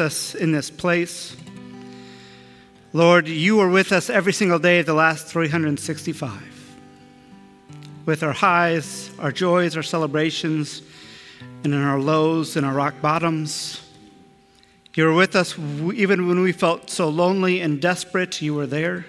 [0.00, 1.36] us in this place.
[2.94, 6.32] Lord, you were with us every single day of the last 365.
[8.06, 10.80] With our highs, our joys, our celebrations,
[11.62, 13.86] and in our lows and our rock bottoms.
[14.94, 19.04] You were with us even when we felt so lonely and desperate, you were there.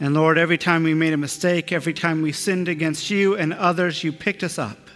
[0.00, 3.54] And Lord, every time we made a mistake, every time we sinned against you and
[3.54, 4.90] others, you picked us up.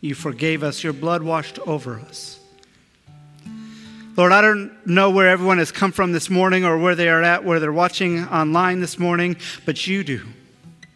[0.00, 0.82] You forgave us.
[0.82, 2.40] Your blood washed over us.
[4.16, 7.22] Lord, I don't know where everyone has come from this morning or where they are
[7.22, 10.22] at, where they're watching online this morning, but you do.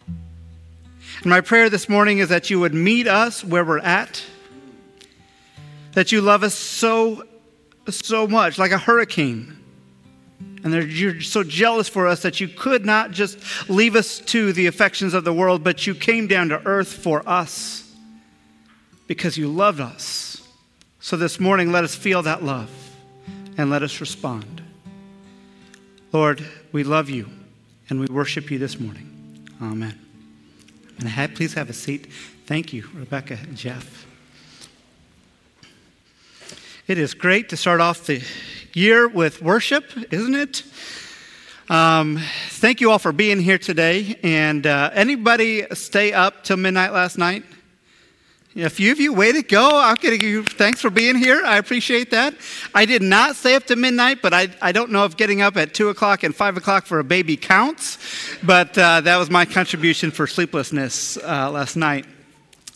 [0.07, 4.23] And my prayer this morning is that you would meet us where we're at,
[5.93, 7.25] that you love us so,
[7.89, 9.57] so much, like a hurricane.
[10.63, 13.37] And that you're so jealous for us that you could not just
[13.69, 17.27] leave us to the affections of the world, but you came down to earth for
[17.27, 17.93] us
[19.07, 20.41] because you loved us.
[21.01, 22.88] So this morning, let us feel that love
[23.59, 24.61] and let us respond.
[26.13, 26.41] Lord,
[26.71, 27.29] we love you
[27.89, 29.45] and we worship you this morning.
[29.61, 29.99] Amen.
[30.97, 32.07] And please have a seat.
[32.45, 34.05] Thank you, Rebecca and Jeff.
[36.87, 38.23] It is great to start off the
[38.73, 40.63] year with worship, isn't it?
[41.67, 42.17] Um,
[42.47, 44.17] thank you all for being here today.
[44.23, 47.43] And uh, anybody stay up till midnight last night?
[48.55, 49.79] A few of you, way to go.
[49.79, 51.43] I'm give you thanks for being here.
[51.45, 52.33] I appreciate that.
[52.73, 55.55] I did not stay up to midnight, but I, I don't know if getting up
[55.55, 57.99] at 2 o'clock and 5 o'clock for a baby counts.
[58.41, 62.07] But uh, that was my contribution for sleeplessness uh, last night.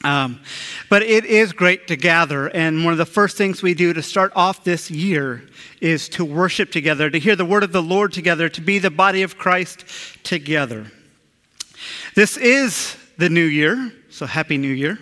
[0.04, 0.42] Um,
[0.90, 2.50] but it is great to gather.
[2.50, 5.44] And one of the first things we do to start off this year
[5.82, 8.92] is to worship together, to hear the word of the Lord together, to be the
[8.92, 9.86] body of Christ
[10.24, 10.92] together.
[12.16, 15.00] This is the new year, so happy new year.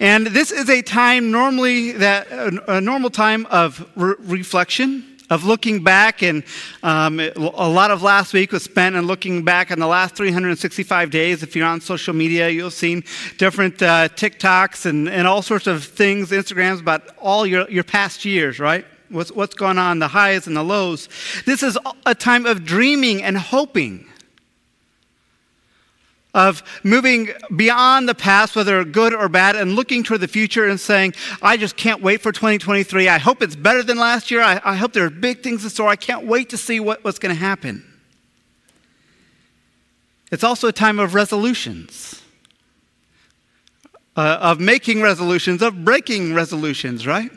[0.00, 2.26] And this is a time normally that
[2.68, 6.44] a normal time of re- reflection, of looking back, and
[6.82, 11.10] um, a lot of last week was spent in looking back on the last 365
[11.10, 11.42] days.
[11.42, 13.02] If you're on social media, you'll see
[13.38, 18.24] different uh, TikToks and, and all sorts of things, Instagrams about all your, your past
[18.24, 18.84] years, right?
[19.08, 21.08] What's, what's going on, the highs and the lows.
[21.46, 24.06] This is a time of dreaming and hoping
[26.34, 30.80] of moving beyond the past, whether good or bad, and looking toward the future and
[30.80, 33.08] saying, I just can't wait for 2023.
[33.08, 34.42] I hope it's better than last year.
[34.42, 35.88] I, I hope there are big things in store.
[35.88, 37.84] I can't wait to see what, what's going to happen.
[40.32, 42.20] It's also a time of resolutions,
[44.16, 47.30] uh, of making resolutions, of breaking resolutions, right?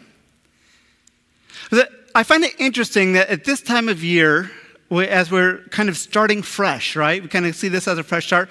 [2.16, 4.50] I find it interesting that at this time of year,
[4.92, 7.22] as we're kind of starting fresh, right?
[7.22, 8.50] We kind of see this as a fresh start.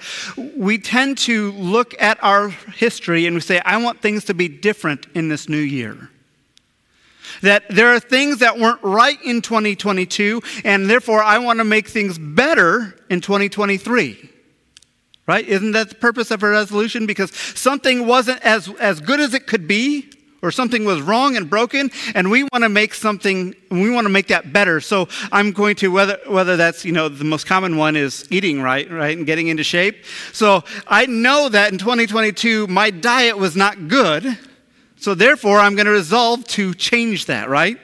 [0.55, 4.47] We tend to look at our history and we say, I want things to be
[4.47, 6.09] different in this new year.
[7.41, 11.87] That there are things that weren't right in 2022, and therefore I want to make
[11.87, 14.29] things better in 2023.
[15.27, 15.45] Right?
[15.45, 17.05] Isn't that the purpose of a resolution?
[17.05, 20.09] Because something wasn't as, as good as it could be,
[20.41, 24.09] or something was wrong and broken and we want to make something we want to
[24.09, 27.77] make that better so i'm going to whether whether that's you know the most common
[27.77, 30.03] one is eating right right and getting into shape
[30.33, 34.37] so i know that in 2022 my diet was not good
[34.97, 37.79] so therefore i'm going to resolve to change that right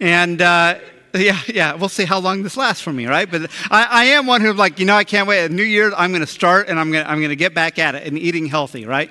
[0.00, 0.78] and uh,
[1.14, 3.30] yeah, yeah, we'll see how long this lasts for me, right?
[3.30, 5.50] But I, I am one who's like, you know, I can't wait.
[5.50, 7.78] New Year's, I'm going to start and I'm going to, I'm going to get back
[7.78, 9.10] at it and eating healthy, right?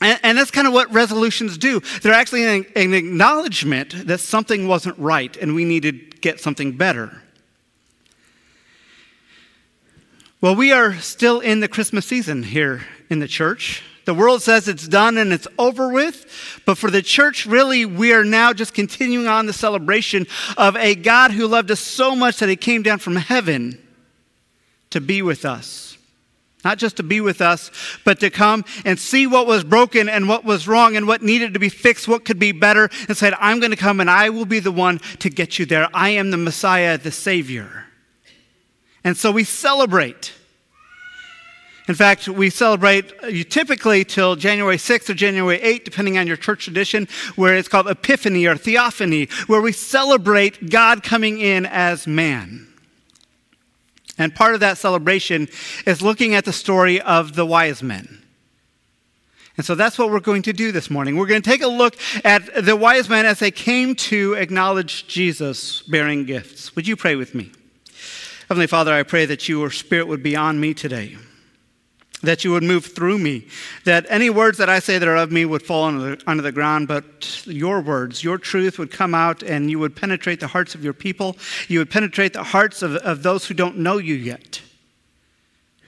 [0.00, 1.80] And, and, that's kind of what resolutions do.
[2.02, 6.72] They're actually an, an acknowledgement that something wasn't right and we need to get something
[6.72, 7.22] better.
[10.40, 13.82] Well, we are still in the Christmas season here in the church.
[14.06, 18.14] The world says it's done and it's over with, but for the church, really, we
[18.14, 22.38] are now just continuing on the celebration of a God who loved us so much
[22.38, 23.78] that he came down from heaven
[24.88, 25.89] to be with us.
[26.64, 27.70] Not just to be with us,
[28.04, 31.54] but to come and see what was broken and what was wrong and what needed
[31.54, 34.28] to be fixed, what could be better, and said, I'm going to come and I
[34.28, 35.88] will be the one to get you there.
[35.94, 37.86] I am the Messiah, the Savior.
[39.02, 40.34] And so we celebrate.
[41.88, 46.36] In fact, we celebrate uh, typically till January 6th or January 8th, depending on your
[46.36, 52.06] church tradition, where it's called Epiphany or Theophany, where we celebrate God coming in as
[52.06, 52.69] man.
[54.18, 55.48] And part of that celebration
[55.86, 58.22] is looking at the story of the wise men.
[59.56, 61.16] And so that's what we're going to do this morning.
[61.16, 65.06] We're going to take a look at the wise men as they came to acknowledge
[65.06, 66.74] Jesus bearing gifts.
[66.76, 67.52] Would you pray with me?
[68.48, 71.16] Heavenly Father, I pray that your spirit would be on me today.
[72.22, 73.46] That you would move through me,
[73.84, 76.42] that any words that I say that are of me would fall under the, under
[76.42, 80.48] the ground, but your words, your truth would come out and you would penetrate the
[80.48, 81.36] hearts of your people.
[81.68, 84.60] You would penetrate the hearts of, of those who don't know you yet,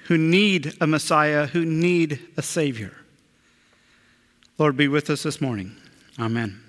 [0.07, 2.97] who need a Messiah, who need a Savior.
[4.59, 5.77] Lord, be with us this morning.
[6.19, 6.61] Amen.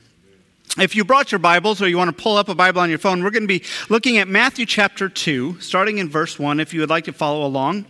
[0.79, 2.97] If you brought your Bibles or you want to pull up a Bible on your
[2.97, 6.73] phone, we're going to be looking at Matthew chapter 2, starting in verse 1, if
[6.73, 7.85] you would like to follow along.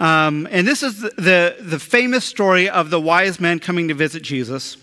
[0.00, 4.22] Um, and this is the, the, famous story of the wise men coming to visit
[4.22, 4.78] Jesus.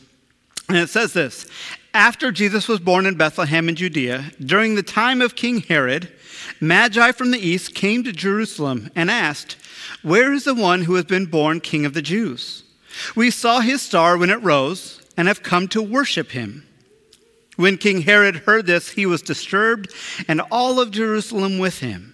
[0.69, 1.48] And it says this
[1.92, 6.12] After Jesus was born in Bethlehem in Judea, during the time of King Herod,
[6.62, 9.58] Magi from the east came to Jerusalem and asked,
[10.04, 12.64] Where is the one who has been born king of the Jews?
[13.16, 16.68] We saw his star when it rose and have come to worship him.
[17.56, 19.92] When King Herod heard this, he was disturbed,
[20.28, 22.14] and all of Jerusalem with him.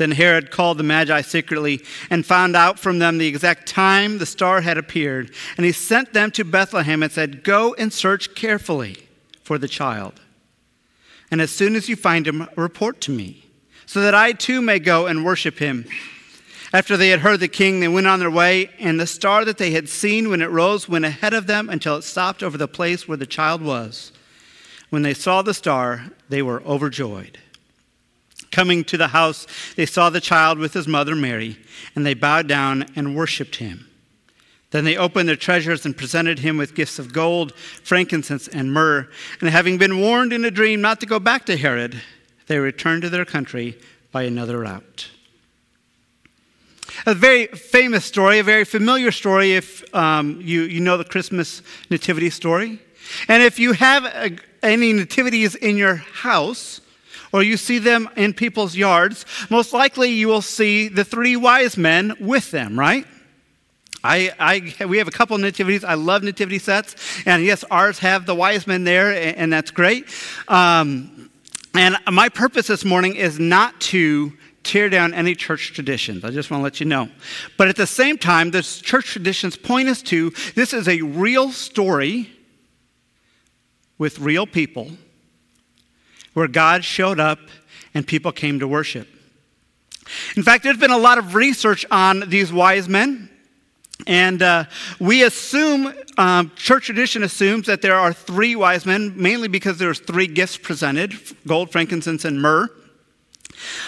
[0.00, 4.24] Then Herod called the Magi secretly and found out from them the exact time the
[4.24, 5.30] star had appeared.
[5.58, 8.96] And he sent them to Bethlehem and said, Go and search carefully
[9.42, 10.18] for the child.
[11.30, 13.44] And as soon as you find him, report to me,
[13.84, 15.84] so that I too may go and worship him.
[16.72, 19.58] After they had heard the king, they went on their way, and the star that
[19.58, 22.66] they had seen when it rose went ahead of them until it stopped over the
[22.66, 24.12] place where the child was.
[24.88, 27.36] When they saw the star, they were overjoyed.
[28.50, 31.58] Coming to the house, they saw the child with his mother Mary,
[31.94, 33.86] and they bowed down and worshiped him.
[34.70, 39.08] Then they opened their treasures and presented him with gifts of gold, frankincense, and myrrh.
[39.40, 42.00] And having been warned in a dream not to go back to Herod,
[42.46, 43.76] they returned to their country
[44.12, 45.10] by another route.
[47.06, 51.62] A very famous story, a very familiar story if um, you, you know the Christmas
[51.88, 52.78] nativity story.
[53.28, 56.80] And if you have a, any nativities in your house,
[57.32, 61.76] or you see them in people's yards, most likely you will see the three wise
[61.76, 63.06] men with them, right?
[64.02, 65.84] I, I, we have a couple nativities.
[65.84, 66.96] I love nativity sets.
[67.26, 70.06] And yes, ours have the wise men there, and, and that's great.
[70.48, 71.30] Um,
[71.74, 76.24] and my purpose this morning is not to tear down any church traditions.
[76.24, 77.08] I just want to let you know.
[77.56, 81.50] But at the same time, the church traditions point us to this is a real
[81.50, 82.30] story
[83.98, 84.90] with real people
[86.34, 87.38] where God showed up
[87.94, 89.08] and people came to worship.
[90.36, 93.28] In fact, there's been a lot of research on these wise men.
[94.06, 94.64] And uh,
[94.98, 100.00] we assume, um, church tradition assumes that there are three wise men, mainly because there's
[100.00, 101.14] three gifts presented
[101.46, 102.68] gold, frankincense, and myrrh.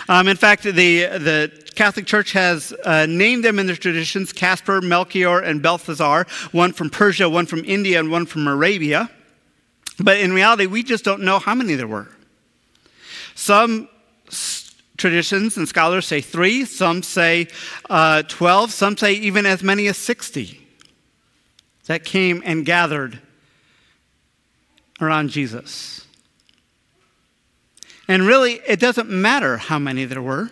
[0.09, 4.83] Um, in fact, the, the Catholic Church has uh, named them in their traditions Caspar,
[4.83, 9.11] Melchior, and Balthazar, one from Persia, one from India, and one from Arabia.
[9.99, 12.09] But in reality, we just don't know how many there were.
[13.34, 13.88] Some
[14.96, 17.49] traditions and scholars say three, some say
[17.90, 20.61] uh, 12, some say even as many as 60
[21.87, 23.19] that came and gathered
[25.00, 26.06] around Jesus.
[28.08, 30.50] And really, it doesn't matter how many there were.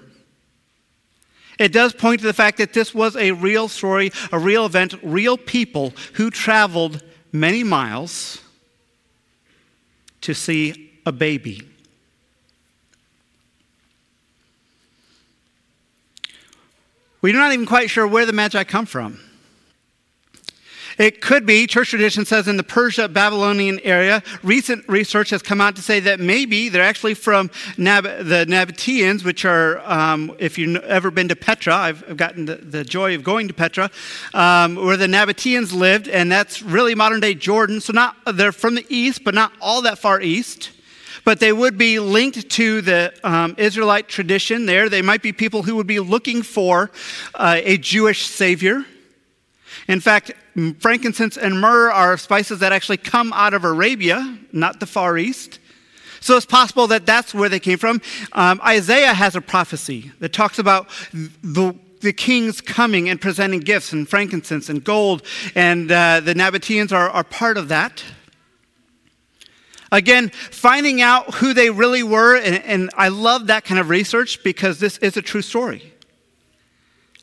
[1.59, 4.95] It does point to the fact that this was a real story, a real event,
[5.03, 7.03] real people who traveled
[7.33, 8.41] many miles
[10.23, 11.70] to see a baby.
[17.23, 19.21] We're not even quite sure where the Magi come from.
[21.01, 24.23] It could be, church tradition says, in the Persia Babylonian area.
[24.43, 29.25] Recent research has come out to say that maybe they're actually from Nab- the Nabateans,
[29.25, 33.25] which are, um, if you've ever been to Petra, I've, gotten the, the, joy of
[33.25, 33.91] going to Petra,
[34.35, 37.81] um, where the Nabateans lived, and that's really modern day Jordan.
[37.81, 40.71] So not they're from the east, but not all that far east
[41.25, 44.89] but they would be linked to the um, Israelite tradition there.
[44.89, 46.91] They might be people who would be looking for
[47.35, 48.85] uh, a Jewish savior.
[49.89, 50.33] In fact,
[50.79, 55.59] frankincense and myrrh are spices that actually come out of Arabia, not the Far East.
[56.21, 58.03] So it's possible that that's where they came from.
[58.33, 63.93] Um, Isaiah has a prophecy that talks about the, the kings coming and presenting gifts
[63.93, 65.23] and frankincense and gold,
[65.55, 68.05] and uh, the Nabateans are, are part of that.
[69.93, 74.43] Again, finding out who they really were, and, and I love that kind of research
[74.45, 75.93] because this is a true story.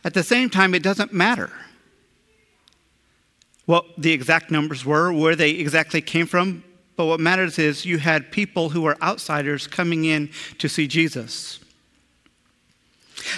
[0.03, 1.51] At the same time, it doesn't matter
[3.65, 6.63] what the exact numbers were, where they exactly came from.
[6.95, 11.59] but what matters is you had people who were outsiders coming in to see Jesus.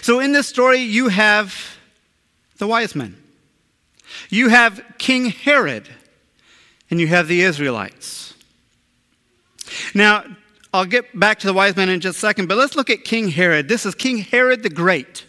[0.01, 1.77] So in this story, you have
[2.57, 3.17] the wise men,
[4.29, 5.89] you have King Herod,
[6.89, 8.28] and you have the Israelites.
[9.93, 10.24] Now,
[10.74, 13.03] I'll get back to the wise men in just a second, but let's look at
[13.03, 13.67] King Herod.
[13.67, 15.25] This is King Herod the Great.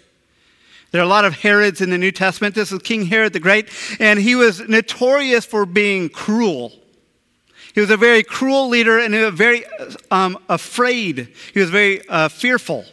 [0.91, 2.55] There are a lot of Herods in the New Testament.
[2.55, 6.73] This is King Herod the Great, and he was notorious for being cruel.
[7.75, 9.65] He was a very cruel leader and he was very
[10.11, 11.33] um, afraid.
[11.55, 12.85] He was very uh, fearful.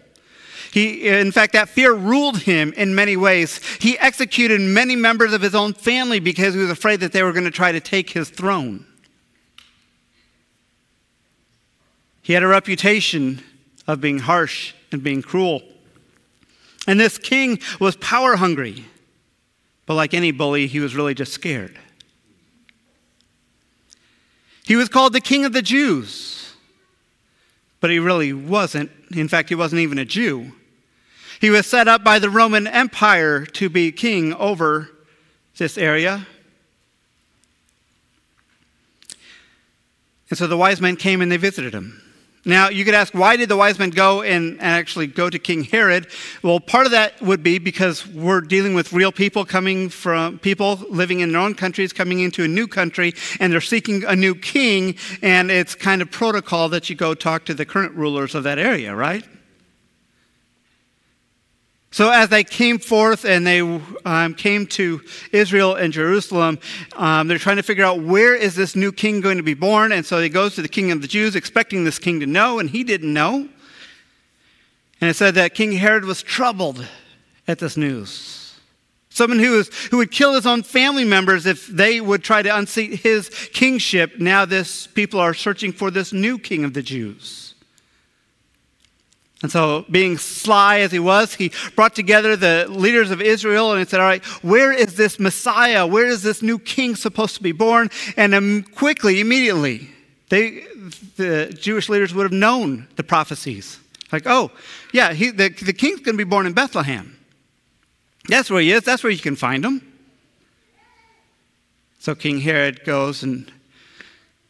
[0.71, 3.59] He, in fact, that fear ruled him in many ways.
[3.79, 7.31] He executed many members of his own family because he was afraid that they were
[7.31, 8.85] going to try to take his throne.
[12.27, 13.41] He had a reputation
[13.87, 15.61] of being harsh and being cruel.
[16.85, 18.83] And this king was power hungry.
[19.85, 21.79] But like any bully, he was really just scared.
[24.65, 26.53] He was called the king of the Jews.
[27.79, 28.91] But he really wasn't.
[29.15, 30.51] In fact, he wasn't even a Jew.
[31.39, 34.89] He was set up by the Roman Empire to be king over
[35.55, 36.27] this area.
[40.29, 42.03] And so the wise men came and they visited him.
[42.47, 45.65] Now, you could ask, why did the wise men go and actually go to King
[45.65, 46.07] Herod?
[46.41, 50.79] Well, part of that would be because we're dealing with real people coming from people
[50.89, 54.33] living in their own countries, coming into a new country, and they're seeking a new
[54.33, 58.43] king, and it's kind of protocol that you go talk to the current rulers of
[58.43, 59.25] that area, right?
[61.91, 63.61] So, as they came forth and they
[64.05, 65.01] um, came to
[65.31, 66.59] Israel and Jerusalem,
[66.95, 69.91] um, they're trying to figure out where is this new king going to be born.
[69.91, 72.59] And so he goes to the king of the Jews, expecting this king to know,
[72.59, 73.47] and he didn't know.
[74.99, 76.85] And it said that King Herod was troubled
[77.47, 78.55] at this news.
[79.09, 82.55] Someone who, was, who would kill his own family members if they would try to
[82.55, 84.19] unseat his kingship.
[84.19, 87.46] Now, this people are searching for this new king of the Jews.
[89.43, 93.79] And so, being sly as he was, he brought together the leaders of Israel and
[93.79, 95.85] he said, All right, where is this Messiah?
[95.85, 97.89] Where is this new king supposed to be born?
[98.15, 99.89] And um, quickly, immediately,
[100.29, 100.63] they,
[101.17, 103.79] the Jewish leaders would have known the prophecies.
[104.11, 104.51] Like, oh,
[104.91, 107.17] yeah, he, the, the king's going to be born in Bethlehem.
[108.27, 109.81] That's where he is, that's where you can find him.
[111.99, 113.51] So King Herod goes and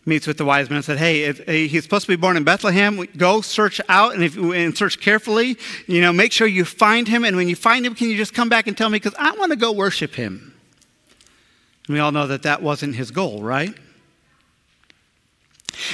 [0.08, 2.44] meets with the wise men and said, Hey, if he's supposed to be born in
[2.44, 5.58] Bethlehem, go search out and, if, and search carefully.
[5.86, 7.26] You know, make sure you find him.
[7.26, 8.96] And when you find him, can you just come back and tell me?
[8.96, 10.56] Because I want to go worship him.
[11.88, 13.76] And we all know that that wasn't his goal, right?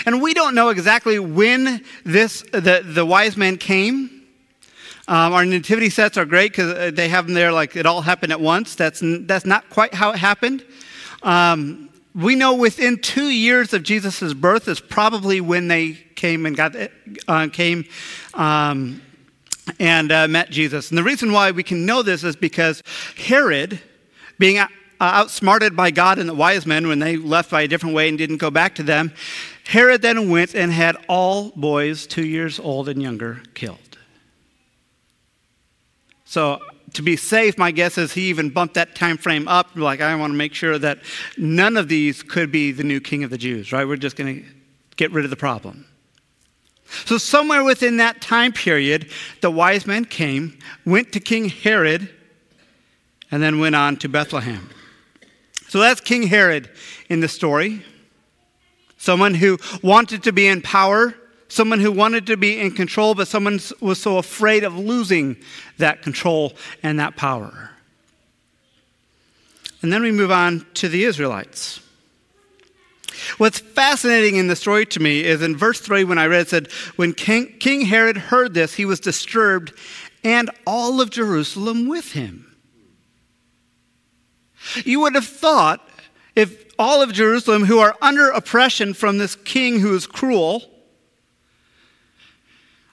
[0.06, 4.22] And we don't know exactly when this, the, the wise men came.
[5.08, 8.02] Um, our nativity sets are great because uh, they have them there like it all
[8.02, 8.76] happened at once.
[8.76, 10.64] That's, that's not quite how it happened.
[11.24, 16.56] Um, we know within two years of Jesus' birth is probably when they came and
[16.56, 16.76] got
[17.28, 17.86] uh, came
[18.34, 19.02] um,
[19.80, 20.90] and uh, met Jesus.
[20.90, 22.84] And the reason why we can know this is because
[23.18, 23.80] Herod,
[24.38, 24.68] being uh,
[25.00, 28.18] outsmarted by God and the wise men when they left by a different way and
[28.18, 29.12] didn't go back to them,
[29.66, 33.80] Herod then went and had all boys two years old and younger killed.
[36.26, 36.62] So
[36.94, 39.76] to be safe, my guess is he even bumped that time frame up.
[39.76, 41.00] Like, I want to make sure that
[41.38, 43.88] none of these could be the new king of the Jews, right?
[43.88, 44.50] We're just going to
[44.96, 45.88] get rid of the problem.
[47.06, 49.10] So, somewhere within that time period,
[49.42, 52.10] the wise men came, went to King Herod,
[53.32, 54.70] and then went on to Bethlehem.
[55.68, 56.70] So, that's King Herod
[57.10, 57.84] in the story.
[58.98, 61.16] Someone who wanted to be in power
[61.54, 65.38] someone who wanted to be in control, but someone was so afraid of losing
[65.78, 67.70] that control and that power.
[69.82, 71.82] And then we move on to the Israelites.
[73.38, 76.50] What's fascinating in the story to me is in verse 3 when I read it
[76.50, 79.74] said, When King, King Herod heard this, he was disturbed,
[80.24, 82.56] and all of Jerusalem with him.
[84.84, 85.88] You would have thought
[86.36, 90.73] if all of Jerusalem, who are under oppression from this king who is cruel,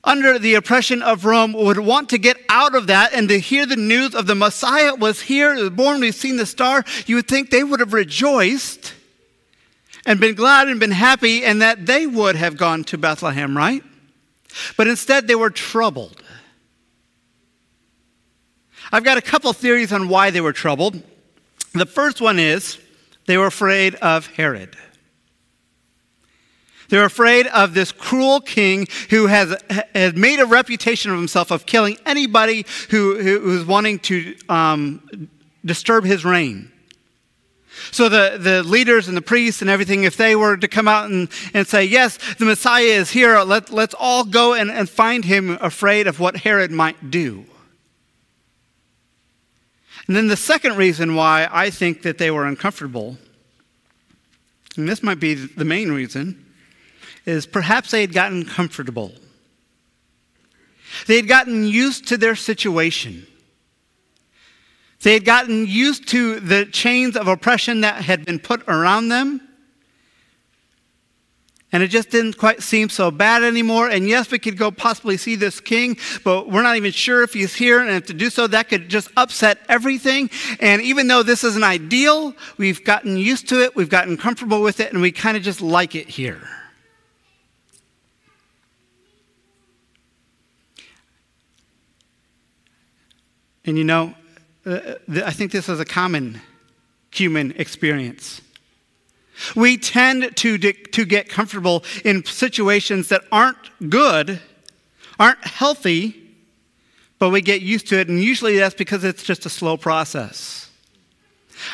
[0.02, 3.66] under the oppression of Rome would want to get out of that and to hear
[3.66, 7.50] the news of the Messiah was here, born, we've seen the star, you would think
[7.50, 8.94] they would have rejoiced
[10.06, 13.82] and been glad and been happy and that they would have gone to Bethlehem, right?
[14.76, 16.22] But instead they were troubled.
[18.90, 21.00] I've got a couple theories on why they were troubled.
[21.74, 22.78] The first one is
[23.26, 24.76] they were afraid of Herod.
[26.90, 29.56] They're afraid of this cruel king who has,
[29.94, 35.30] has made a reputation of himself of killing anybody who, who, who's wanting to um,
[35.64, 36.70] disturb his reign.
[37.92, 41.10] So the, the leaders and the priests and everything, if they were to come out
[41.10, 45.24] and, and say, Yes, the Messiah is here, let, let's all go and, and find
[45.24, 47.46] him afraid of what Herod might do.
[50.06, 53.16] And then the second reason why I think that they were uncomfortable,
[54.76, 56.49] and this might be the main reason,
[57.26, 59.12] is perhaps they had gotten comfortable.
[61.06, 63.26] They had gotten used to their situation.
[65.02, 69.40] They had gotten used to the chains of oppression that had been put around them.
[71.72, 73.88] And it just didn't quite seem so bad anymore.
[73.88, 77.32] And yes, we could go possibly see this king, but we're not even sure if
[77.32, 77.80] he's here.
[77.80, 80.30] And if to do so, that could just upset everything.
[80.58, 84.80] And even though this isn't ideal, we've gotten used to it, we've gotten comfortable with
[84.80, 86.42] it, and we kind of just like it here.
[93.64, 94.14] And you know,
[94.64, 96.40] uh, I think this is a common
[97.10, 98.40] human experience.
[99.56, 104.40] We tend to, to get comfortable in situations that aren't good,
[105.18, 106.16] aren't healthy,
[107.18, 110.70] but we get used to it, and usually that's because it's just a slow process.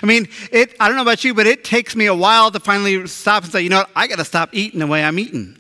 [0.02, 2.61] I mean, it, I don't know about you, but it takes me a while to
[2.61, 5.19] finally stop and say, you know what, I got to stop eating the way I'm
[5.19, 5.57] eating.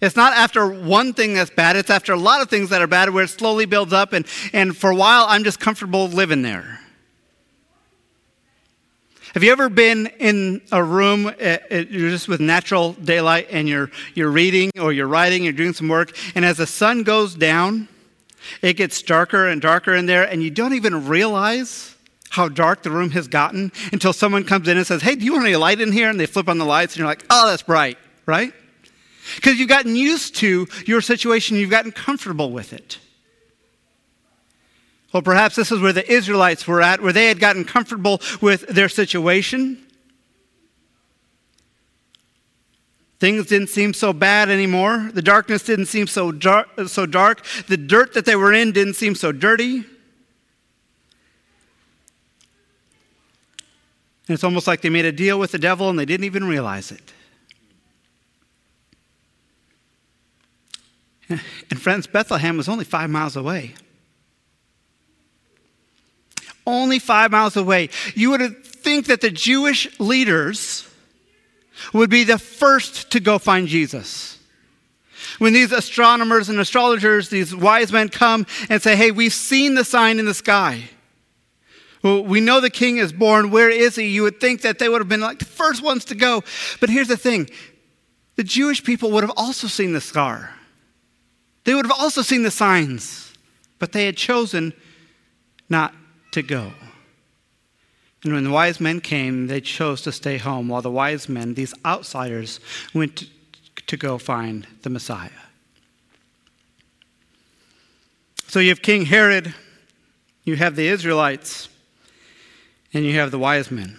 [0.00, 2.86] It's not after one thing that's bad, it's after a lot of things that are
[2.86, 6.42] bad where it slowly builds up, and, and for a while, I'm just comfortable living
[6.42, 6.78] there.
[9.34, 13.68] Have you ever been in a room, uh, uh, you're just with natural daylight, and
[13.68, 17.34] you're, you're reading or you're writing, you're doing some work, and as the sun goes
[17.34, 17.88] down,
[18.62, 21.96] it gets darker and darker in there, and you don't even realize
[22.30, 25.32] how dark the room has gotten until someone comes in and says, Hey, do you
[25.32, 26.08] want any light in here?
[26.08, 28.52] And they flip on the lights, and you're like, Oh, that's bright, right?
[29.36, 32.98] Because you've gotten used to your situation, you've gotten comfortable with it.
[35.12, 38.66] Well, perhaps this is where the Israelites were at, where they had gotten comfortable with
[38.68, 39.84] their situation.
[43.18, 45.10] Things didn't seem so bad anymore.
[45.12, 47.44] The darkness didn't seem so dark, so dark.
[47.66, 49.84] The dirt that they were in didn't seem so dirty.
[54.28, 56.44] And it's almost like they made a deal with the devil and they didn't even
[56.44, 57.12] realize it.
[61.70, 63.74] And friends, Bethlehem was only five miles away.
[66.66, 67.90] Only five miles away.
[68.14, 70.88] You would think that the Jewish leaders
[71.92, 74.38] would be the first to go find Jesus.
[75.38, 79.84] When these astronomers and astrologers, these wise men come and say, Hey, we've seen the
[79.84, 80.84] sign in the sky.
[82.02, 83.50] Well, we know the king is born.
[83.50, 84.06] Where is he?
[84.06, 86.44] You would think that they would have been like the first ones to go.
[86.80, 87.48] But here's the thing
[88.36, 90.52] the Jewish people would have also seen the star.
[91.68, 93.30] They would have also seen the signs,
[93.78, 94.72] but they had chosen
[95.68, 95.92] not
[96.30, 96.72] to go.
[98.24, 101.52] And when the wise men came, they chose to stay home, while the wise men,
[101.52, 102.58] these outsiders,
[102.94, 103.24] went
[103.86, 105.28] to go find the Messiah.
[108.46, 109.54] So you have King Herod,
[110.44, 111.68] you have the Israelites,
[112.94, 113.94] and you have the wise men.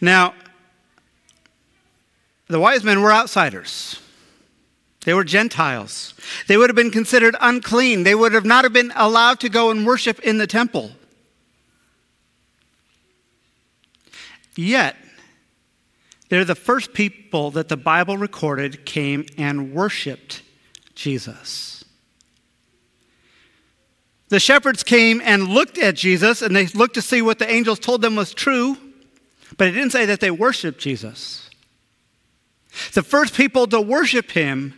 [0.00, 0.32] Now,
[2.48, 4.00] the wise men were outsiders.
[5.06, 6.14] They were Gentiles.
[6.48, 8.02] They would have been considered unclean.
[8.02, 10.90] They would have not have been allowed to go and worship in the temple.
[14.56, 14.96] Yet,
[16.28, 20.42] they're the first people that the Bible recorded came and worshiped
[20.96, 21.84] Jesus.
[24.28, 27.78] The shepherds came and looked at Jesus and they looked to see what the angels
[27.78, 28.76] told them was true,
[29.56, 31.48] but it didn't say that they worshiped Jesus.
[32.92, 34.74] The first people to worship him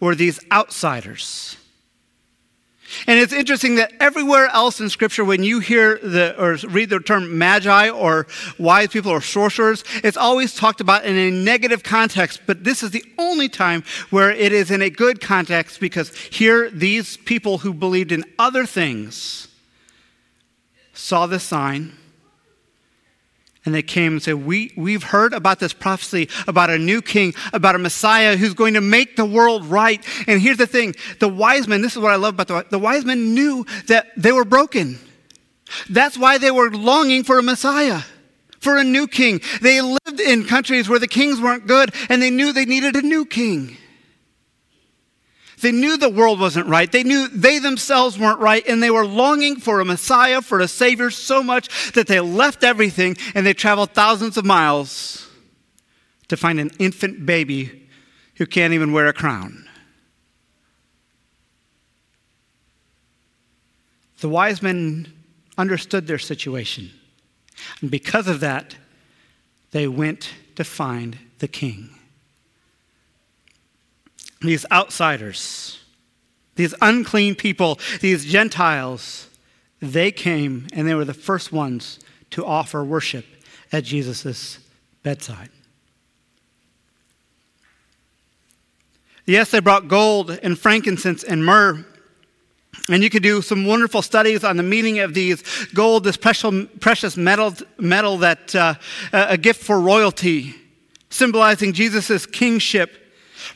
[0.00, 1.56] were these outsiders.
[3.06, 7.00] And it's interesting that everywhere else in Scripture, when you hear the or read the
[7.00, 8.26] term magi or
[8.58, 12.42] wise people or sorcerers, it's always talked about in a negative context.
[12.46, 16.70] But this is the only time where it is in a good context because here
[16.70, 19.48] these people who believed in other things
[20.92, 21.92] saw the sign
[23.66, 27.34] and they came and said, we, We've heard about this prophecy about a new king,
[27.52, 30.04] about a Messiah who's going to make the world right.
[30.26, 32.78] And here's the thing the wise men, this is what I love about the, the
[32.78, 34.98] wise men knew that they were broken.
[35.90, 38.02] That's why they were longing for a Messiah,
[38.60, 39.40] for a new king.
[39.60, 43.02] They lived in countries where the kings weren't good, and they knew they needed a
[43.02, 43.76] new king.
[45.62, 46.90] They knew the world wasn't right.
[46.90, 50.68] They knew they themselves weren't right, and they were longing for a Messiah, for a
[50.68, 55.28] Savior so much that they left everything and they traveled thousands of miles
[56.28, 57.88] to find an infant baby
[58.34, 59.66] who can't even wear a crown.
[64.20, 65.12] The wise men
[65.56, 66.90] understood their situation.
[67.80, 68.76] And because of that,
[69.70, 71.95] they went to find the king.
[74.46, 75.80] These outsiders,
[76.54, 79.28] these unclean people, these Gentiles,
[79.80, 81.98] they came and they were the first ones
[82.30, 83.24] to offer worship
[83.72, 84.58] at Jesus'
[85.02, 85.50] bedside.
[89.26, 91.84] Yes, they brought gold and frankincense and myrrh.
[92.88, 95.42] And you could do some wonderful studies on the meaning of these
[95.74, 98.74] gold, this precious metal, metal that uh,
[99.12, 100.54] a gift for royalty,
[101.10, 103.05] symbolizing Jesus' kingship.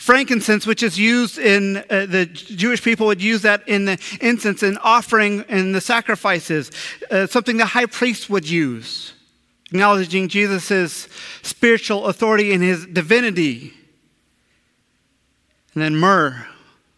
[0.00, 4.62] Frankincense, which is used in uh, the Jewish people would use that in the incense
[4.62, 6.70] and offering and the sacrifices,
[7.10, 9.12] uh, something the high priest would use,
[9.66, 11.06] acknowledging Jesus'
[11.42, 13.74] spiritual authority and his divinity.
[15.74, 16.46] And then myrrh,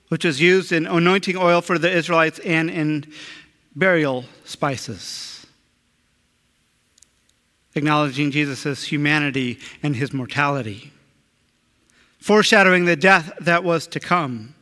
[0.09, 3.12] which was used in anointing oil for the Israelites and in
[3.75, 5.45] burial spices,
[7.75, 10.91] acknowledging Jesus' humanity and his mortality,
[12.22, 14.54] foreshadowing the death that was to come.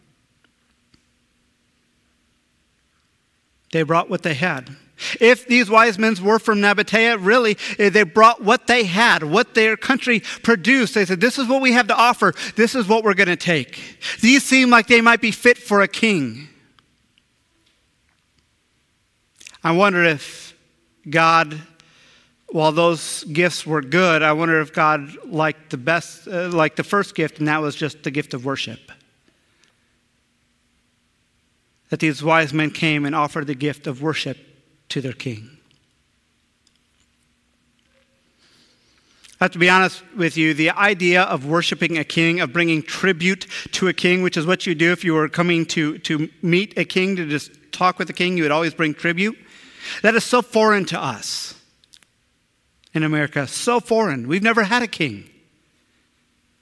[3.72, 4.76] They brought what they had.
[5.20, 9.54] If these wise men were from Nabatea, really, eh, they brought what they had, what
[9.54, 10.94] their country produced.
[10.94, 12.34] They said, This is what we have to offer.
[12.56, 13.98] This is what we're going to take.
[14.20, 16.48] These seem like they might be fit for a king.
[19.62, 20.54] I wonder if
[21.08, 21.60] God,
[22.52, 26.84] while those gifts were good, I wonder if God liked the best, uh, like the
[26.84, 28.80] first gift, and that was just the gift of worship
[31.90, 34.38] that these wise men came and offered the gift of worship
[34.88, 35.58] to their king.
[39.40, 42.82] I have to be honest with you, the idea of worshiping a king, of bringing
[42.82, 46.28] tribute to a king, which is what you do if you were coming to, to
[46.42, 49.36] meet a king, to just talk with a king, you would always bring tribute.
[50.02, 51.54] That is so foreign to us
[52.94, 53.46] in America.
[53.46, 54.29] So foreign.
[54.29, 55.29] We've never had a king,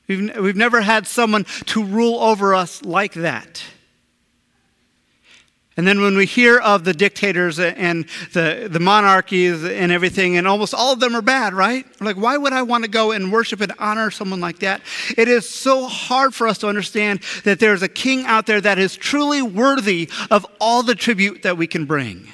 [0.07, 3.63] we've, we've never had someone to rule over us like that.
[5.79, 10.45] And then when we hear of the dictators and the, the monarchies and everything, and
[10.45, 11.87] almost all of them are bad, right?
[12.01, 14.81] like, why would I want to go and worship and honor someone like that?
[15.17, 18.81] It is so hard for us to understand that there's a king out there that
[18.81, 22.27] is truly worthy of all the tribute that we can bring,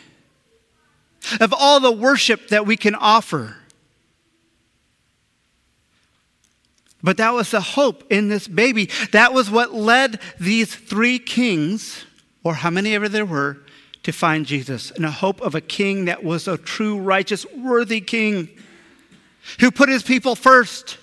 [1.39, 3.59] of all the worship that we can offer.
[7.05, 8.89] But that was the hope in this baby.
[9.13, 12.07] That was what led these three kings
[12.43, 13.59] or how many ever there were,
[14.05, 18.01] to find Jesus in a hope of a king that was a true, righteous, worthy
[18.01, 18.49] king
[19.61, 20.99] who put his people first,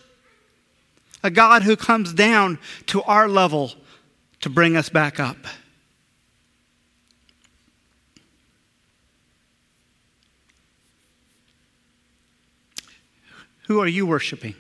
[1.24, 3.72] a God who comes down to our level
[4.42, 5.38] to bring us back up.
[13.68, 14.56] Who are you worshiping?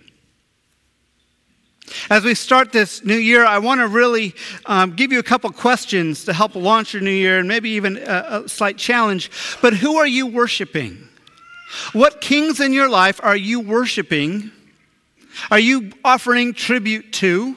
[2.11, 5.49] As we start this new year, I want to really um, give you a couple
[5.49, 9.31] questions to help launch your new year and maybe even a, a slight challenge.
[9.61, 11.07] But who are you worshiping?
[11.93, 14.51] What kings in your life are you worshiping?
[15.49, 17.55] Are you offering tribute to?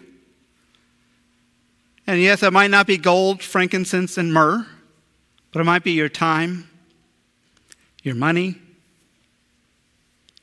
[2.07, 4.65] And yes, it might not be gold, frankincense, and myrrh,
[5.51, 6.71] but it might be your time,
[8.05, 8.55] your money,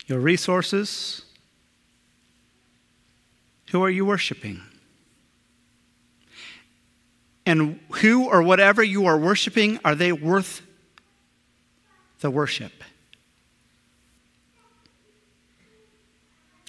[0.07, 1.23] your resources
[3.71, 4.61] who are you worshiping?
[7.45, 10.61] And who or whatever you are worshiping, are they worth
[12.19, 12.71] the worship?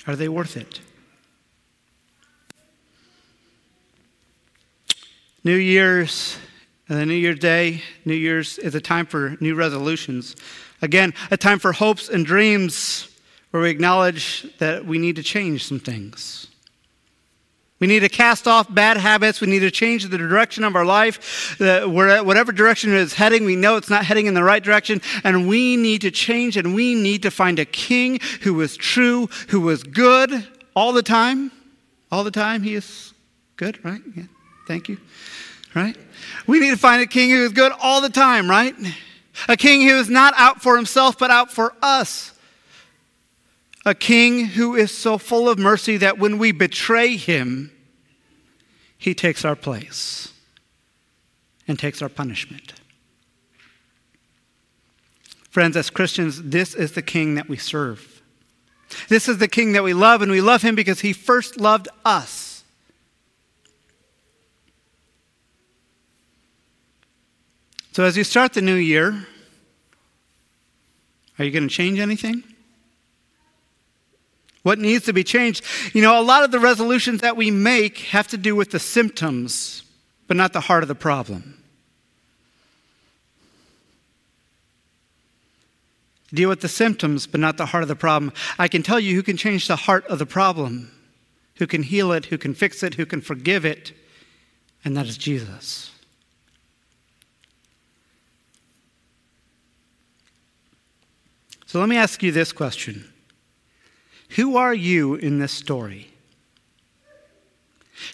[0.06, 0.80] Are they worth it?
[5.44, 6.38] New Year's,
[6.88, 10.36] and the New Year's Day, New Year's is a time for new resolutions.
[10.80, 13.08] Again, a time for hopes and dreams
[13.50, 16.46] where we acknowledge that we need to change some things.
[17.82, 19.40] We need to cast off bad habits.
[19.40, 21.60] We need to change the direction of our life.
[21.60, 25.02] Uh, whatever direction it is heading, we know it's not heading in the right direction.
[25.24, 29.26] And we need to change and we need to find a king who is true,
[29.48, 31.50] who is good all the time.
[32.12, 33.14] All the time, he is
[33.56, 34.00] good, right?
[34.14, 34.26] Yeah.
[34.68, 34.98] Thank you.
[35.74, 35.96] Right?
[36.46, 38.76] We need to find a king who is good all the time, right?
[39.48, 42.32] A king who is not out for himself, but out for us.
[43.84, 47.72] A king who is so full of mercy that when we betray him,
[48.96, 50.32] he takes our place
[51.66, 52.74] and takes our punishment.
[55.50, 58.22] Friends, as Christians, this is the king that we serve.
[59.08, 61.88] This is the king that we love, and we love him because he first loved
[62.04, 62.64] us.
[67.92, 69.26] So, as you start the new year,
[71.38, 72.44] are you going to change anything?
[74.62, 75.64] What needs to be changed?
[75.92, 78.78] You know, a lot of the resolutions that we make have to do with the
[78.78, 79.82] symptoms,
[80.28, 81.62] but not the heart of the problem.
[86.32, 88.32] Deal with the symptoms, but not the heart of the problem.
[88.58, 90.90] I can tell you who can change the heart of the problem,
[91.56, 93.92] who can heal it, who can fix it, who can forgive it,
[94.84, 95.90] and that is Jesus.
[101.66, 103.11] So let me ask you this question
[104.36, 106.08] Who are you in this story?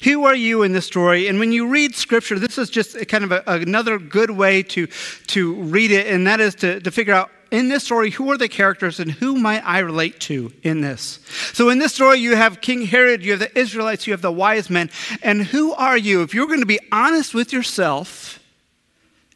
[0.04, 1.28] Who are you in this story?
[1.28, 4.87] And when you read scripture, this is just kind of a, another good way to,
[5.28, 8.37] to read it, and that is to, to figure out in this story, who are
[8.37, 11.18] the characters and who might I relate to in this?
[11.54, 14.31] So, in this story, you have King Herod, you have the Israelites, you have the
[14.31, 14.90] wise men.
[15.22, 16.22] And who are you?
[16.22, 18.38] If you're going to be honest with yourself,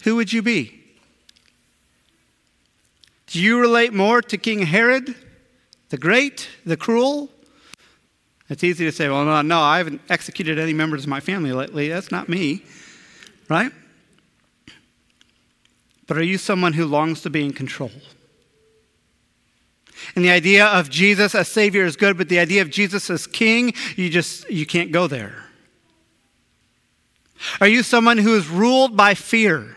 [0.02, 0.78] who would you be?
[3.28, 5.14] Do you relate more to King Herod,
[5.92, 7.28] the great, the cruel?
[8.48, 11.52] It's easy to say, well, no, no, I haven't executed any members of my family
[11.52, 11.90] lately.
[11.90, 12.64] That's not me,
[13.50, 13.70] right?
[16.06, 17.90] But are you someone who longs to be in control?
[20.16, 23.26] And the idea of Jesus as Savior is good, but the idea of Jesus as
[23.26, 25.44] King, you just you can't go there.
[27.60, 29.76] Are you someone who is ruled by fear?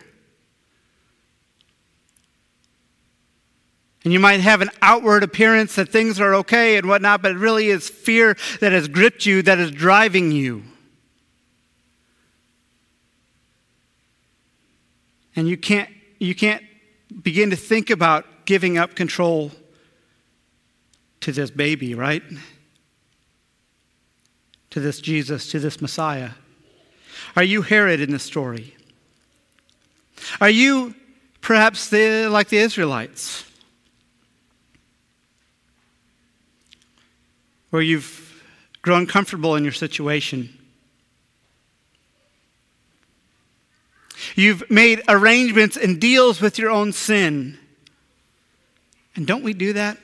[4.05, 7.37] And you might have an outward appearance that things are okay and whatnot, but it
[7.37, 10.63] really is fear that has gripped you that is driving you.
[15.35, 15.89] And you can't
[16.19, 16.63] you can't
[17.23, 19.51] begin to think about giving up control
[21.21, 22.23] to this baby, right?
[24.69, 26.31] To this Jesus, to this Messiah.
[27.35, 28.75] Are you Herod in the story?
[30.39, 30.93] Are you
[31.41, 33.44] perhaps the, like the Israelites?
[37.75, 38.41] Where you've
[38.81, 40.57] grown comfortable in your situation?
[44.33, 47.59] You've made arrangements and deals with your own sin.
[49.17, 49.97] And don't we do that?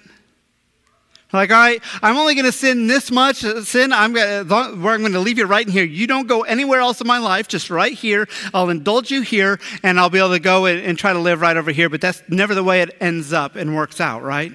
[1.32, 3.94] Like, all right, I'm only going to sin this much uh, sin.
[3.94, 5.86] I'm going to, I'm going to leave you right in here.
[5.86, 8.28] You don't go anywhere else in my life, just right here.
[8.54, 11.40] I'll indulge you here, and I'll be able to go and, and try to live
[11.40, 11.88] right over here.
[11.88, 14.52] But that's never the way it ends up and works out, right?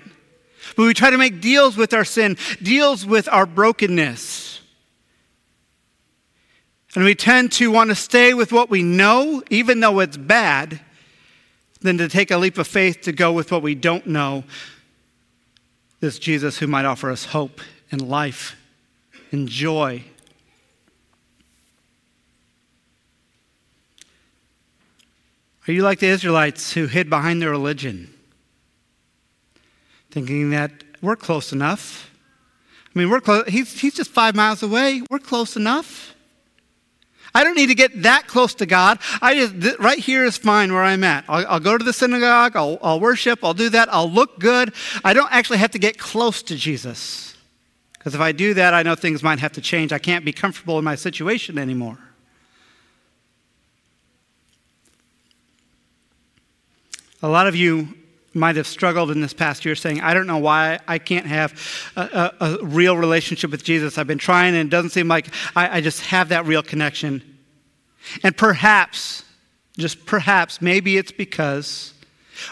[0.77, 4.61] But we try to make deals with our sin, deals with our brokenness.
[6.95, 10.81] And we tend to want to stay with what we know, even though it's bad,
[11.81, 14.45] than to take a leap of faith to go with what we don't know.
[16.01, 17.61] This Jesus who might offer us hope
[17.91, 18.57] and life
[19.31, 20.05] and joy.
[25.69, 28.13] Are you like the Israelites who hid behind their religion,
[30.17, 32.11] thinking that we're close enough?
[32.87, 33.47] I mean, we're close.
[33.49, 35.03] He's, he's just five miles away.
[35.11, 36.15] We're close enough.
[37.35, 38.99] I don't need to get that close to God.
[39.21, 41.27] I just, th- right here is fine where I'm at.
[41.29, 44.73] I'll, I'll go to the synagogue, I'll, I'll worship, I'll do that, I'll look good.
[45.05, 47.37] I don't actually have to get close to Jesus.
[47.99, 49.93] Because if I do that, I know things might have to change.
[49.93, 51.99] I can't be comfortable in my situation anymore.
[57.23, 57.89] A lot of you
[58.37, 61.59] might have struggled in this past year saying, I don't know why I can't have
[61.97, 63.99] a, a, a real relationship with Jesus.
[63.99, 67.39] I've been trying and it doesn't seem like I, I just have that real connection.
[68.23, 69.25] And perhaps,
[69.79, 71.95] just perhaps, maybe it's because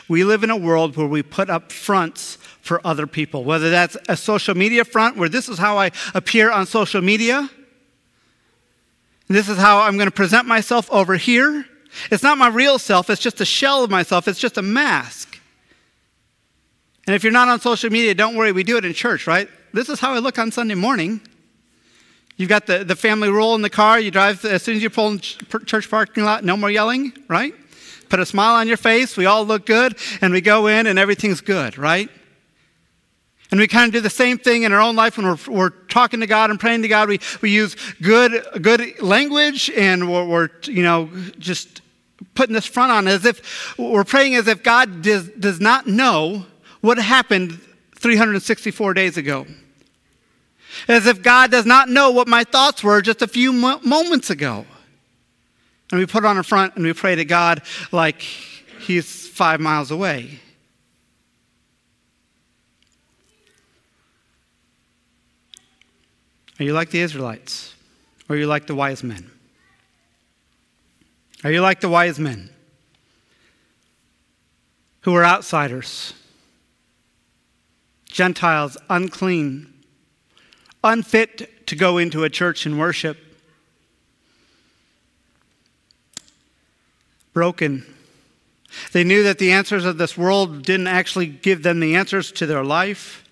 [0.09, 3.97] we live in a world where we put up fronts for other people, whether that's
[4.09, 7.49] a social media front where this is how I appear on social media.
[9.29, 11.67] This is how I'm going to present myself over here.
[12.11, 15.34] It's not my real self, it's just a shell of myself, it's just a mask.
[17.07, 19.49] And if you're not on social media, don't worry, we do it in church, right?
[19.73, 21.21] This is how I look on Sunday morning.
[22.37, 24.01] You've got the, the family roll in the car.
[24.01, 27.55] You drive, as soon as you pull in church parking lot, no more yelling, right?
[28.09, 29.17] Put a smile on your face.
[29.17, 32.09] We all look good, and we go in, and everything's good, right?
[33.51, 35.71] And we kind of do the same thing in our own life when we're, we're
[35.71, 37.09] talking to God and praying to God.
[37.09, 41.83] We, we use good, good language, and we're, we're, you know, just
[42.35, 46.47] putting this front on as if we're praying as if God does, does not know
[46.85, 47.59] what happened
[47.95, 49.47] 364 days ago.
[50.87, 54.29] As if God does not know what my thoughts were just a few mo- moments
[54.29, 54.67] ago.
[55.91, 59.91] And we put on a front and we pray to God like he's five miles
[59.91, 60.41] away.
[66.61, 67.75] Are you like the Israelites?
[68.29, 69.31] Or are you like the wise men?
[71.45, 72.51] Are you like the wise men
[75.01, 76.13] who are outsiders?
[78.15, 79.75] Gentiles, unclean,
[80.85, 83.19] unfit to go into a church and worship.
[87.33, 87.85] Broken.
[88.93, 92.47] They knew that the answers of this world didn't actually give them the answers to
[92.47, 93.29] their life.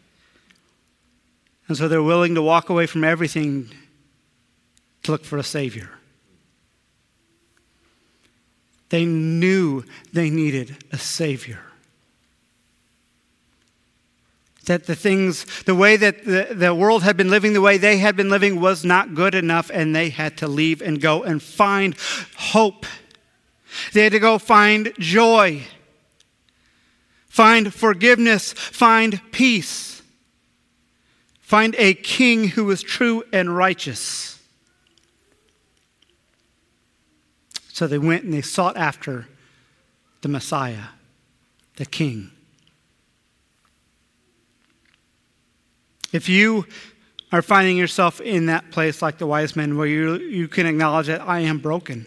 [1.69, 3.71] And so they're willing to walk away from everything
[5.05, 5.91] to look for a Savior.
[8.89, 11.61] They knew they needed a Savior.
[14.67, 17.99] That the things, the way that the, the world had been living, the way they
[17.99, 21.43] had been living was not good enough, and they had to leave and go and
[21.43, 21.97] find
[22.37, 22.87] hope.
[23.93, 25.65] They had to go find joy,
[27.27, 30.03] find forgiveness, find peace,
[31.41, 34.39] find a king who was true and righteous.
[37.73, 39.27] So they went and they sought after
[40.21, 40.85] the Messiah,
[41.77, 42.31] the king.
[46.13, 46.67] If you
[47.33, 51.07] are finding yourself in that place like the wise men where you, you can acknowledge
[51.07, 52.07] that I am broken,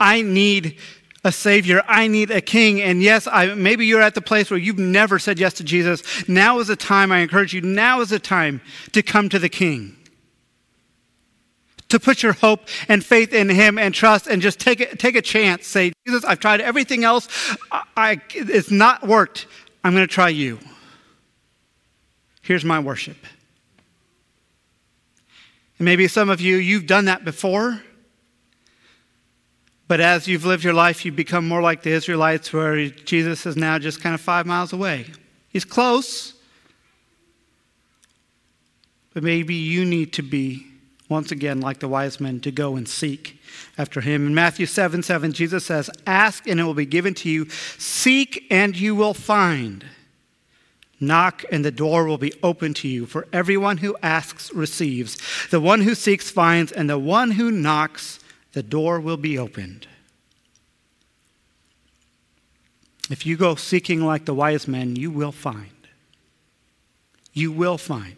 [0.00, 0.78] I need
[1.24, 1.82] a savior.
[1.86, 2.80] I need a king.
[2.80, 6.02] And yes, I, maybe you're at the place where you've never said yes to Jesus.
[6.28, 8.60] Now is the time, I encourage you, now is the time
[8.92, 9.96] to come to the king
[11.92, 15.14] to put your hope and faith in Him and trust and just take a, take
[15.14, 15.66] a chance.
[15.66, 17.28] Say, Jesus, I've tried everything else.
[17.70, 19.46] I, I, it's not worked.
[19.84, 20.58] I'm going to try you.
[22.42, 23.16] Here's my worship.
[25.78, 27.80] And maybe some of you, you've done that before.
[29.88, 33.56] But as you've lived your life, you've become more like the Israelites, where Jesus is
[33.56, 35.06] now just kind of five miles away.
[35.48, 36.34] He's close.
[39.12, 40.66] But maybe you need to be
[41.08, 43.38] once again, like the wise men, to go and seek
[43.76, 44.26] after him.
[44.26, 48.46] In Matthew 7 7, Jesus says, Ask and it will be given to you, seek
[48.50, 49.84] and you will find.
[51.02, 53.06] Knock and the door will be open to you.
[53.06, 55.18] For everyone who asks receives.
[55.50, 58.20] The one who seeks finds, and the one who knocks,
[58.52, 59.88] the door will be opened.
[63.10, 65.70] If you go seeking like the wise men, you will find.
[67.32, 68.16] You will find.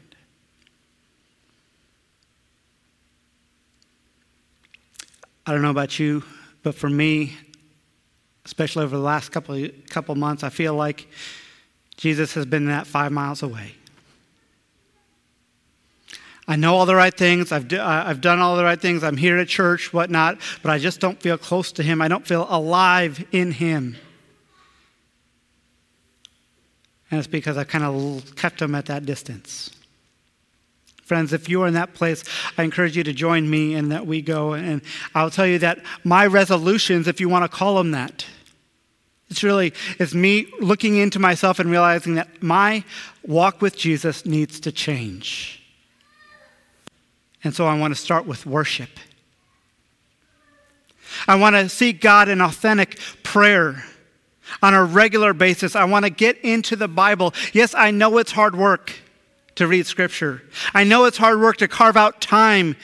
[5.47, 6.23] I don't know about you,
[6.63, 7.35] but for me,
[8.45, 11.09] especially over the last couple couple months, I feel like
[11.97, 13.75] Jesus has been that five miles away.
[16.47, 17.53] I know all the right things.
[17.53, 19.03] I've, do, uh, I've done all the right things.
[19.03, 22.03] I'm here at church, whatnot, but I just don't feel close to Him.
[22.03, 23.97] I don't feel alive in Him.
[27.11, 29.71] And it's because I kind of kept Him at that distance.
[31.03, 32.25] Friends, if you are in that place,
[32.59, 34.55] I encourage you to join me and that we go.
[34.55, 34.83] And
[35.15, 38.27] I'll tell you that my resolutions, if you want to call them that,
[39.31, 42.85] it's really, it's me looking into myself and realizing that my
[43.23, 45.63] walk with Jesus needs to change.
[47.43, 48.91] And so I want to start with worship.
[51.29, 53.85] I want to seek God in authentic prayer
[54.63, 55.77] on a regular basis.
[55.77, 57.35] I want to get into the Bible.
[57.53, 58.93] Yes, I know it's hard work
[59.57, 60.43] to read Scripture.
[60.75, 62.77] I know it's hard work to carve out time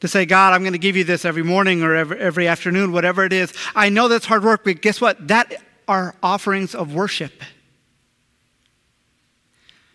[0.00, 2.92] to say, God, I'm going to give you this every morning or every, every afternoon,
[2.92, 3.52] whatever it is.
[3.74, 5.28] I know that's hard work, but guess what?
[5.28, 5.54] That
[5.86, 7.32] are offerings of worship.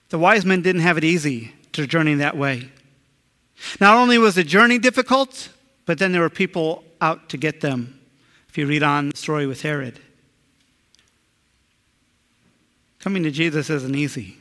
[0.10, 2.70] The wise men didn't have it easy to journey that way.
[3.80, 5.50] Not only was the journey difficult,
[5.86, 8.00] but then there were people out to get them.
[8.50, 10.00] If you read on the story with Herod,
[13.00, 14.38] coming to Jesus isn't easy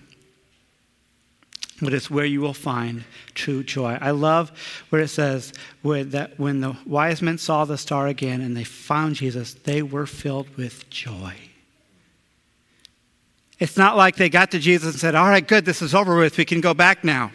[1.83, 3.03] but it's where you will find
[3.35, 3.99] true joy.
[4.01, 4.53] I love
[4.90, 8.62] where it says where that when the wise men saw the star again and they
[8.62, 11.35] found Jesus, they were filled with joy.
[13.59, 16.16] It's not like they got to Jesus and said, All right, good, this is over
[16.16, 16.38] with.
[16.38, 17.33] We can go back now.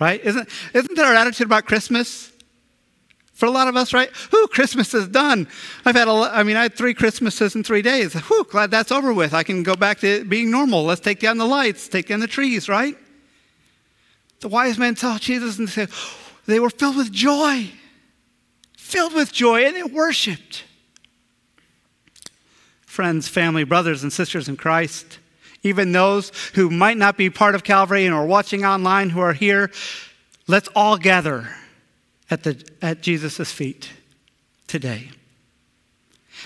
[0.00, 0.22] Right?
[0.24, 2.32] Isn't, isn't that our attitude about Christmas?
[3.32, 4.10] For a lot of us, right?
[4.32, 5.46] Whoo, Christmas is done.
[5.84, 8.14] I've had a, I mean, I had three Christmases in three days.
[8.14, 9.32] Whew, glad that's over with.
[9.32, 10.82] I can go back to being normal.
[10.82, 12.96] Let's take down the lights, take down the trees, right?
[14.40, 15.90] The wise men saw Jesus and said,
[16.46, 17.70] they were filled with joy,
[18.76, 20.64] filled with joy, and they worshiped.
[22.86, 25.18] Friends, family, brothers, and sisters in Christ,
[25.62, 29.34] even those who might not be part of Calvary and are watching online who are
[29.34, 29.70] here,
[30.46, 31.48] let's all gather
[32.30, 33.90] at, the, at Jesus' feet
[34.66, 35.10] today.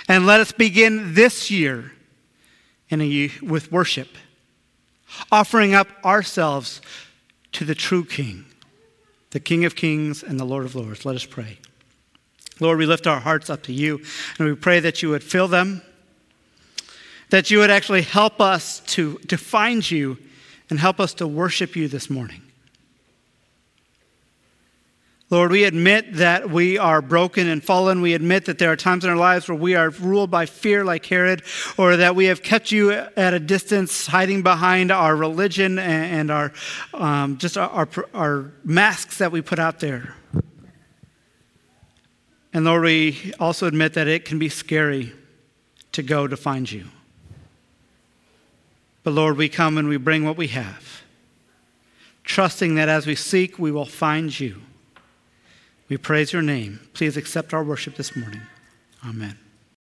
[0.09, 1.93] And let us begin this year
[2.89, 4.09] in a, with worship,
[5.31, 6.81] offering up ourselves
[7.53, 8.45] to the true King,
[9.31, 11.05] the King of kings and the Lord of lords.
[11.05, 11.59] Let us pray.
[12.61, 14.01] Lord, we lift our hearts up to you,
[14.39, 15.83] and we pray that you would fill them,
[17.31, 20.19] that you would actually help us to, to find you
[20.71, 22.43] and help us to worship you this morning.
[25.33, 28.03] Lord, we admit that we are broken and fallen.
[28.03, 30.85] We admit that there are times in our lives where we are ruled by fear,
[30.85, 31.43] like Herod,
[31.79, 36.53] or that we have kept you at a distance, hiding behind our religion and our
[36.93, 40.15] um, just our, our, our masks that we put out there.
[42.53, 45.15] And Lord, we also admit that it can be scary
[45.93, 46.89] to go to find you.
[49.03, 51.05] But Lord, we come and we bring what we have,
[52.23, 54.61] trusting that as we seek, we will find you.
[55.93, 56.81] We praise your name.
[56.95, 58.41] Please accept our worship this morning.
[59.07, 59.37] Amen.